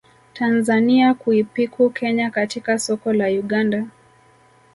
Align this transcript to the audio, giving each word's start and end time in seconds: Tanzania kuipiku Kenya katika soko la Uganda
Tanzania 0.33 1.13
kuipiku 1.13 1.89
Kenya 1.89 2.29
katika 2.29 2.79
soko 2.79 3.13
la 3.13 3.27
Uganda 3.27 3.87